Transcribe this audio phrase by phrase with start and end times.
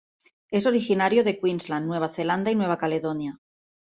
[0.49, 3.39] Es originario de Queensland, Nueva Zelanda y Nueva Caledonia.